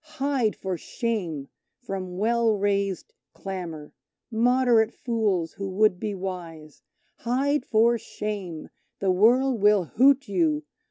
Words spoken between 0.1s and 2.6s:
Hide for shame from well